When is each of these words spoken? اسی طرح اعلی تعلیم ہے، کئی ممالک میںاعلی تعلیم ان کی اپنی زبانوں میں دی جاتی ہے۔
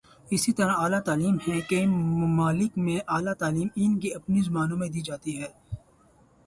اسی 0.33 0.51
طرح 0.57 0.73
اعلی 0.83 0.99
تعلیم 1.05 1.35
ہے، 1.47 1.57
کئی 1.69 1.85
ممالک 2.21 2.71
میںاعلی 2.85 3.33
تعلیم 3.41 3.67
ان 3.81 3.91
کی 3.99 4.09
اپنی 4.13 4.39
زبانوں 4.41 4.77
میں 4.77 4.89
دی 4.89 5.01
جاتی 5.01 5.33
ہے۔ 5.41 5.47